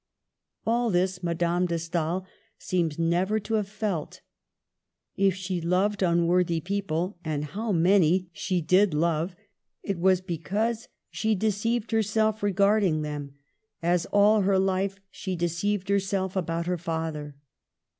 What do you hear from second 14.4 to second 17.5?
her life she de ceived herself about her father.